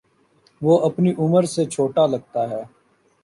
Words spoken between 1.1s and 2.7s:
عمر سے چھوٹا لگتا ہے